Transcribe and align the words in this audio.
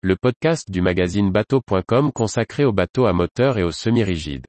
le 0.00 0.14
podcast 0.14 0.70
du 0.70 0.80
magazine 0.80 1.32
bateau.com 1.32 2.12
consacré 2.12 2.64
aux 2.64 2.72
bateaux 2.72 3.06
à 3.06 3.12
moteur 3.12 3.58
et 3.58 3.64
aux 3.64 3.72
semi-rigides. 3.72 4.46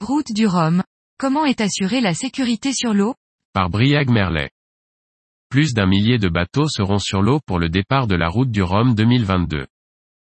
Route 0.00 0.32
du 0.34 0.48
Rhum. 0.48 0.82
Comment 1.16 1.44
est 1.44 1.60
assurée 1.60 2.00
la 2.00 2.14
sécurité 2.14 2.72
sur 2.72 2.92
l'eau? 2.92 3.14
Par 3.52 3.70
Briag 3.70 4.10
Merlet. 4.10 4.50
Plus 5.48 5.74
d'un 5.74 5.86
millier 5.86 6.18
de 6.18 6.28
bateaux 6.28 6.66
seront 6.66 6.98
sur 6.98 7.22
l'eau 7.22 7.38
pour 7.46 7.60
le 7.60 7.68
départ 7.68 8.08
de 8.08 8.16
la 8.16 8.28
route 8.28 8.50
du 8.50 8.62
Rhum 8.62 8.96
2022. 8.96 9.66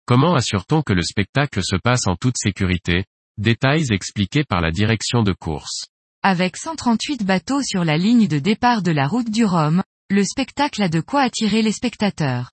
Comment 0.04 0.34
assure-t-on 0.34 0.82
que 0.82 0.92
le 0.92 1.02
spectacle 1.02 1.62
se 1.62 1.76
passe 1.76 2.08
en 2.08 2.16
toute 2.16 2.36
sécurité? 2.36 3.04
Détails 3.38 3.92
expliqués 3.92 4.42
par 4.42 4.60
la 4.60 4.72
direction 4.72 5.22
de 5.22 5.32
course. 5.32 5.86
Avec 6.24 6.56
138 6.56 7.24
bateaux 7.24 7.62
sur 7.62 7.84
la 7.84 7.96
ligne 7.96 8.26
de 8.26 8.40
départ 8.40 8.82
de 8.82 8.90
la 8.90 9.06
route 9.06 9.30
du 9.30 9.44
Rhum, 9.44 9.82
le 10.10 10.24
spectacle 10.24 10.82
a 10.82 10.88
de 10.88 11.00
quoi 11.00 11.22
attirer 11.22 11.62
les 11.62 11.72
spectateurs. 11.72 12.50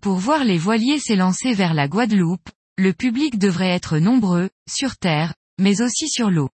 Pour 0.00 0.16
voir 0.16 0.44
les 0.44 0.58
voiliers 0.58 1.00
s'élancer 1.00 1.54
vers 1.54 1.74
la 1.74 1.88
Guadeloupe, 1.88 2.48
le 2.78 2.92
public 2.92 3.36
devrait 3.38 3.70
être 3.70 3.98
nombreux, 3.98 4.48
sur 4.68 4.96
terre, 4.96 5.34
mais 5.58 5.82
aussi 5.82 6.08
sur 6.08 6.30
l'eau. 6.30 6.50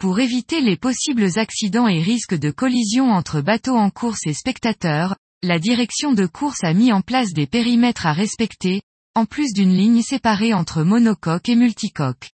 Pour 0.00 0.18
éviter 0.18 0.62
les 0.62 0.76
possibles 0.76 1.38
accidents 1.38 1.88
et 1.88 2.00
risques 2.00 2.38
de 2.38 2.50
collision 2.50 3.10
entre 3.10 3.42
bateaux 3.42 3.76
en 3.76 3.90
course 3.90 4.26
et 4.26 4.34
spectateurs, 4.34 5.16
la 5.42 5.58
direction 5.58 6.12
de 6.12 6.26
course 6.26 6.64
a 6.64 6.72
mis 6.72 6.92
en 6.92 7.02
place 7.02 7.32
des 7.32 7.46
périmètres 7.46 8.06
à 8.06 8.12
respecter, 8.12 8.80
en 9.18 9.26
plus 9.26 9.52
d'une 9.52 9.74
ligne 9.76 10.00
séparée 10.00 10.54
entre 10.54 10.84
monocoque 10.84 11.48
et 11.48 11.56
multicoque. 11.56 12.30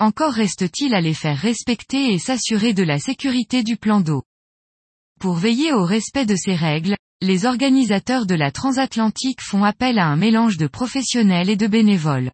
Encore 0.00 0.32
reste-t-il 0.32 0.94
à 0.94 1.02
les 1.02 1.12
faire 1.12 1.36
respecter 1.36 2.14
et 2.14 2.18
s'assurer 2.18 2.72
de 2.72 2.82
la 2.82 2.98
sécurité 2.98 3.62
du 3.62 3.76
plan 3.76 4.00
d'eau. 4.00 4.22
Pour 5.20 5.34
veiller 5.34 5.74
au 5.74 5.84
respect 5.84 6.24
de 6.24 6.34
ces 6.34 6.54
règles, 6.54 6.96
les 7.20 7.44
organisateurs 7.44 8.24
de 8.24 8.34
la 8.34 8.52
transatlantique 8.52 9.42
font 9.42 9.64
appel 9.64 9.98
à 9.98 10.06
un 10.06 10.16
mélange 10.16 10.56
de 10.56 10.66
professionnels 10.66 11.50
et 11.50 11.56
de 11.56 11.66
bénévoles. 11.66 12.30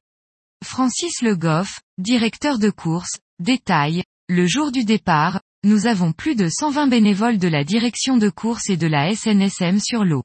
Francis 0.65 1.21
Le 1.21 1.35
Goff, 1.35 1.81
directeur 1.99 2.61
de 2.61 2.71
course, 2.71 3.19
détaille, 3.41 4.05
le 4.29 4.47
jour 4.47 4.71
du 4.71 4.85
départ, 4.85 5.41
nous 5.65 5.89
avons 5.89 6.13
plus 6.13 6.37
de 6.37 6.49
120 6.49 6.87
bénévoles 6.87 7.39
de 7.39 7.49
la 7.49 7.65
direction 7.65 8.19
de 8.19 8.31
course 8.31 8.71
et 8.71 8.77
de 8.77 8.87
la 8.87 9.13
SNSM 9.13 9.81
sur 9.81 10.05
l'eau. 10.05 10.23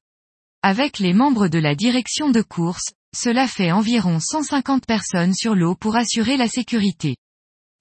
Avec 0.61 0.99
les 0.99 1.13
membres 1.13 1.47
de 1.47 1.57
la 1.57 1.73
direction 1.73 2.29
de 2.29 2.43
course, 2.43 2.93
cela 3.15 3.47
fait 3.47 3.71
environ 3.71 4.19
150 4.19 4.85
personnes 4.85 5.33
sur 5.33 5.55
l'eau 5.55 5.75
pour 5.75 5.95
assurer 5.95 6.37
la 6.37 6.47
sécurité. 6.47 7.15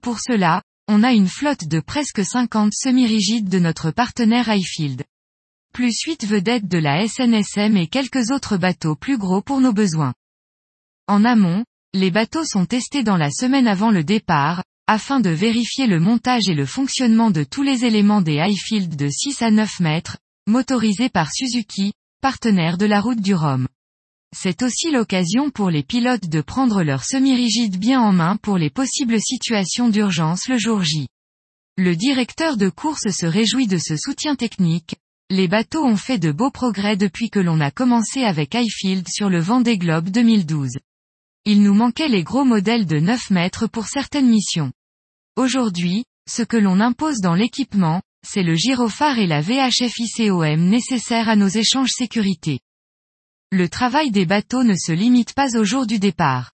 Pour 0.03 0.21
cela, 0.21 0.63
on 0.87 1.03
a 1.03 1.13
une 1.13 1.29
flotte 1.29 1.67
de 1.67 1.81
presque 1.81 2.25
50 2.25 2.73
semi-rigides 2.73 3.49
de 3.49 3.59
notre 3.59 3.91
partenaire 3.91 4.49
Highfield. 4.49 5.05
Plus 5.73 5.97
8 6.07 6.27
vedettes 6.27 6.69
de 6.69 6.79
la 6.79 7.07
SNSM 7.09 7.77
et 7.77 7.89
quelques 7.89 8.31
autres 8.31 8.57
bateaux 8.57 8.95
plus 8.95 9.19
gros 9.19 9.43
pour 9.43 9.61
nos 9.61 9.73
besoins. 9.73 10.15
En 11.09 11.25
amont, 11.25 11.65
les 11.95 12.11
bateaux 12.11 12.45
sont 12.45 12.67
testés 12.67 13.03
dans 13.03 13.17
la 13.17 13.31
semaine 13.31 13.67
avant 13.67 13.91
le 13.91 14.05
départ, 14.05 14.62
afin 14.87 15.21
de 15.21 15.31
vérifier 15.31 15.87
le 15.87 16.01
montage 16.01 16.49
et 16.49 16.55
le 16.55 16.67
fonctionnement 16.67 17.31
de 17.31 17.45
tous 17.45 17.62
les 17.62 17.85
éléments 17.85 18.21
des 18.21 18.39
Highfield 18.39 18.97
de 18.97 19.09
6 19.09 19.43
à 19.43 19.51
9 19.51 19.81
mètres, 19.81 20.19
motorisés 20.47 21.09
par 21.09 21.33
Suzuki, 21.33 21.93
partenaire 22.21 22.79
de 22.79 22.87
la 22.87 23.01
route 23.01 23.21
du 23.21 23.35
Rhum. 23.35 23.67
C'est 24.37 24.63
aussi 24.63 24.91
l'occasion 24.91 25.51
pour 25.51 25.71
les 25.71 25.85
pilotes 25.85 26.29
de 26.29 26.41
prendre 26.41 26.83
leur 26.83 27.05
semi-rigide 27.05 27.79
bien 27.79 28.01
en 28.01 28.13
main 28.13 28.37
pour 28.37 28.59
les 28.59 28.69
possibles 28.69 29.21
situations 29.21 29.89
d'urgence 29.89 30.49
le 30.49 30.59
jour 30.59 30.83
J. 30.83 31.07
Le 31.79 31.95
directeur 31.95 32.57
de 32.57 32.69
course 32.69 33.09
se 33.11 33.27
réjouit 33.27 33.69
de 33.69 33.79
ce 33.79 33.97
soutien 33.97 34.35
technique. 34.35 34.97
Les 35.31 35.47
bateaux 35.47 35.85
ont 35.85 35.97
fait 35.97 36.19
de 36.19 36.33
beaux 36.33 36.51
progrès 36.51 36.97
depuis 36.97 37.31
que 37.31 37.39
l'on 37.39 37.61
a 37.61 37.71
commencé 37.71 38.25
avec 38.25 38.56
Highfield 38.56 39.06
sur 39.09 39.31
le 39.31 39.39
Vendée 39.39 39.78
Globe 39.78 40.09
2012. 40.09 40.78
Il 41.44 41.62
nous 41.62 41.75
manquait 41.75 42.09
les 42.09 42.25
gros 42.25 42.44
modèles 42.44 42.87
de 42.87 42.99
9 42.99 43.31
mètres 43.31 43.69
pour 43.69 43.87
certaines 43.87 44.28
missions. 44.28 44.73
Aujourd'hui, 45.37 46.05
ce 46.28 46.43
que 46.43 46.56
l'on 46.56 46.81
impose 46.81 47.21
dans 47.21 47.34
l'équipement, 47.34 48.03
c'est 48.27 48.43
le 48.43 48.56
gyrophare 48.56 49.21
et 49.21 49.28
la 49.28 49.41
VHF 49.41 49.97
ICOM 49.97 50.61
nécessaires 50.61 51.28
à 51.28 51.37
nos 51.37 51.49
échanges 51.49 51.93
sécurité. 51.93 52.59
Le 53.53 53.69
travail 53.69 54.10
des 54.10 54.27
bateaux 54.27 54.65
ne 54.65 54.75
se 54.75 54.93
limite 54.93 55.34
pas 55.34 55.56
au 55.56 55.65
jour 55.65 55.87
du 55.87 55.99
départ. 55.99 56.53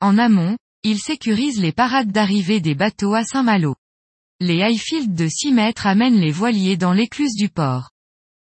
En 0.00 0.18
amont, 0.18 0.56
ils 0.84 1.00
sécurisent 1.00 1.60
les 1.60 1.72
parades 1.72 2.12
d'arrivée 2.12 2.60
des 2.60 2.74
bateaux 2.74 3.14
à 3.14 3.24
Saint-Malo. 3.24 3.74
Les 4.40 4.62
highfields 4.62 5.14
de 5.14 5.26
6 5.26 5.52
mètres 5.52 5.86
amènent 5.86 6.20
les 6.20 6.30
voiliers 6.30 6.76
dans 6.76 6.92
l'écluse 6.92 7.34
du 7.34 7.48
port. 7.48 7.90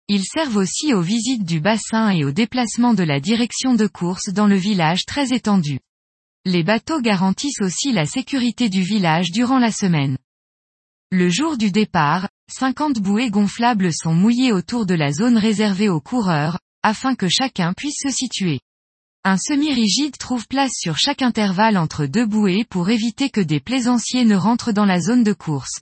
Ils 0.08 0.24
servent 0.24 0.58
aussi 0.58 0.94
aux 0.94 1.02
visites 1.02 1.44
du 1.44 1.60
bassin 1.60 2.10
et 2.10 2.24
au 2.24 2.32
déplacement 2.32 2.94
de 2.94 3.04
la 3.04 3.20
direction 3.20 3.76
de 3.76 3.88
course 3.88 4.30
dans 4.30 4.48
le 4.48 4.56
village 4.56 5.06
très 5.06 5.34
étendu. 5.34 5.80
Les 6.46 6.64
bateaux 6.64 7.02
garantissent 7.02 7.62
aussi 7.62 7.92
la 7.92 8.06
sécurité 8.06 8.70
du 8.70 8.82
village 8.82 9.32
durant 9.32 9.60
la 9.60 9.72
semaine. 9.72 10.18
Le 11.12 11.30
jour 11.30 11.58
du 11.58 11.72
départ, 11.72 12.30
50 12.50 13.00
bouées 13.00 13.30
gonflables 13.30 13.94
sont 13.94 14.14
mouillées 14.14 14.54
autour 14.54 14.86
de 14.86 14.96
la 14.96 15.12
zone 15.12 15.38
réservée 15.38 15.90
aux 15.90 16.02
coureurs, 16.02 16.58
afin 16.84 17.16
que 17.16 17.30
chacun 17.30 17.74
puisse 17.74 18.00
se 18.02 18.10
situer. 18.10 18.60
Un 19.24 19.38
semi-rigide 19.38 20.18
trouve 20.18 20.48
place 20.48 20.72
sur 20.74 20.98
chaque 20.98 21.22
intervalle 21.22 21.78
entre 21.78 22.08
deux 22.08 22.26
bouées 22.26 22.66
pour 22.66 22.90
éviter 22.90 23.30
que 23.30 23.42
des 23.42 23.60
plaisanciers 23.60 24.26
ne 24.26 24.36
rentrent 24.36 24.72
dans 24.72 24.86
la 24.86 25.00
zone 25.00 25.24
de 25.24 25.34
course. 25.34 25.82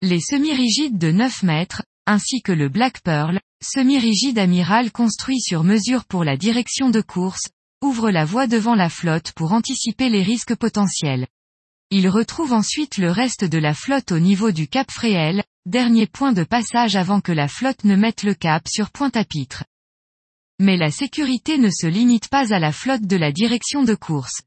Les 0.00 0.20
semi-rigides 0.20 0.96
de 0.96 1.10
9 1.10 1.42
mètres, 1.42 1.82
ainsi 2.06 2.40
que 2.40 2.52
le 2.52 2.68
Black 2.68 3.00
Pearl, 3.02 3.40
semi-rigide 3.60 4.38
amiral 4.38 4.92
construit 4.92 5.40
sur 5.40 5.64
mesure 5.64 6.04
pour 6.04 6.22
la 6.22 6.36
direction 6.36 6.90
de 6.90 7.00
course, 7.00 7.48
ouvrent 7.82 8.10
la 8.10 8.24
voie 8.24 8.46
devant 8.46 8.76
la 8.76 8.88
flotte 8.88 9.32
pour 9.32 9.52
anticiper 9.52 10.08
les 10.08 10.22
risques 10.22 10.54
potentiels. 10.54 11.26
Il 11.90 12.08
retrouve 12.08 12.52
ensuite 12.52 12.98
le 12.98 13.10
reste 13.10 13.44
de 13.44 13.58
la 13.58 13.74
flotte 13.74 14.12
au 14.12 14.18
niveau 14.20 14.52
du 14.52 14.68
Cap 14.68 14.90
Fréhel, 14.90 15.42
dernier 15.66 16.06
point 16.06 16.32
de 16.32 16.44
passage 16.44 16.96
avant 16.96 17.20
que 17.20 17.32
la 17.32 17.48
flotte 17.48 17.84
ne 17.84 17.96
mette 17.96 18.22
le 18.22 18.34
cap 18.34 18.68
sur 18.68 18.90
Pointe-à-Pitre. 18.90 19.64
Mais 20.60 20.76
la 20.76 20.90
sécurité 20.90 21.56
ne 21.58 21.70
se 21.70 21.86
limite 21.86 22.28
pas 22.28 22.52
à 22.52 22.58
la 22.58 22.72
flotte 22.72 23.06
de 23.06 23.16
la 23.16 23.32
direction 23.32 23.84
de 23.84 23.94
course. 23.94 24.42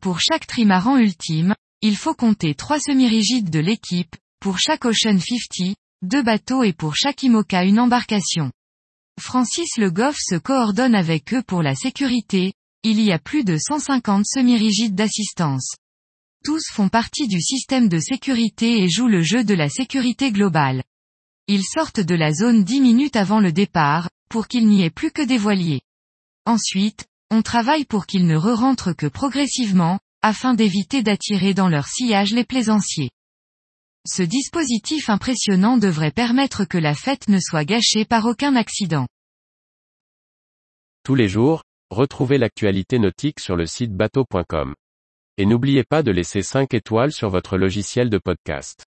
Pour 0.00 0.20
chaque 0.20 0.46
trimaran 0.46 0.96
ultime, 0.96 1.54
il 1.82 1.96
faut 1.96 2.14
compter 2.14 2.54
trois 2.54 2.78
semi-rigides 2.78 3.50
de 3.50 3.58
l'équipe, 3.58 4.14
pour 4.40 4.58
chaque 4.58 4.84
Ocean 4.84 5.18
50, 5.18 5.74
deux 6.02 6.22
bateaux 6.22 6.62
et 6.62 6.72
pour 6.72 6.94
chaque 6.94 7.22
IMOCA 7.22 7.64
une 7.64 7.80
embarcation. 7.80 8.52
Francis 9.20 9.76
Le 9.76 9.90
Goff 9.90 10.16
se 10.18 10.36
coordonne 10.36 10.94
avec 10.94 11.34
eux 11.34 11.42
pour 11.42 11.62
la 11.62 11.74
sécurité, 11.74 12.54
il 12.82 13.00
y 13.00 13.12
a 13.12 13.18
plus 13.18 13.44
de 13.44 13.58
150 13.58 14.24
semi-rigides 14.26 14.94
d'assistance. 14.94 15.74
Tous 16.44 16.62
font 16.72 16.88
partie 16.88 17.28
du 17.28 17.40
système 17.40 17.88
de 17.88 17.98
sécurité 17.98 18.82
et 18.82 18.88
jouent 18.88 19.08
le 19.08 19.20
jeu 19.20 19.44
de 19.44 19.52
la 19.52 19.68
sécurité 19.68 20.32
globale. 20.32 20.82
Ils 21.48 21.64
sortent 21.64 22.00
de 22.00 22.14
la 22.14 22.32
zone 22.32 22.64
10 22.64 22.80
minutes 22.80 23.16
avant 23.16 23.40
le 23.40 23.52
départ, 23.52 24.08
pour 24.30 24.48
qu'il 24.48 24.66
n'y 24.66 24.82
ait 24.82 24.90
plus 24.90 25.10
que 25.10 25.20
des 25.20 25.36
voiliers. 25.36 25.82
Ensuite, 26.46 27.06
on 27.30 27.42
travaille 27.42 27.84
pour 27.84 28.06
qu'ils 28.06 28.26
ne 28.26 28.36
re-rentrent 28.36 28.94
que 28.94 29.06
progressivement, 29.06 29.98
afin 30.22 30.54
d'éviter 30.54 31.02
d'attirer 31.02 31.52
dans 31.52 31.68
leur 31.68 31.86
sillage 31.86 32.32
les 32.32 32.44
plaisanciers. 32.44 33.10
Ce 34.08 34.22
dispositif 34.22 35.10
impressionnant 35.10 35.76
devrait 35.76 36.10
permettre 36.10 36.64
que 36.64 36.78
la 36.78 36.94
fête 36.94 37.28
ne 37.28 37.38
soit 37.38 37.64
gâchée 37.64 38.04
par 38.04 38.24
aucun 38.24 38.56
accident. 38.56 39.06
Tous 41.04 41.14
les 41.14 41.28
jours, 41.28 41.62
retrouvez 41.90 42.38
l'actualité 42.38 42.98
nautique 42.98 43.40
sur 43.40 43.56
le 43.56 43.66
site 43.66 43.92
bateau.com. 43.92 44.74
Et 45.38 45.46
n'oubliez 45.46 45.84
pas 45.84 46.02
de 46.02 46.10
laisser 46.10 46.42
5 46.42 46.72
étoiles 46.74 47.12
sur 47.12 47.30
votre 47.30 47.58
logiciel 47.58 48.10
de 48.10 48.18
podcast. 48.18 48.84